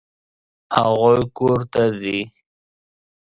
هغوی 0.75 1.19
کور 1.37 1.59
ته 1.71 1.83
ځي. 1.99 2.19